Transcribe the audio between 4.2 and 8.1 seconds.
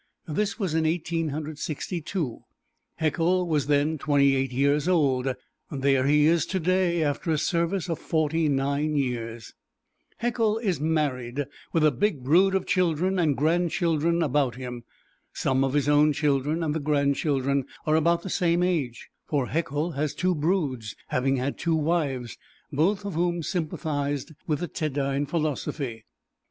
eight years old; there he is today, after a service of